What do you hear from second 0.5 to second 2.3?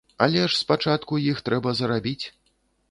спачатку іх трэба зарабіць!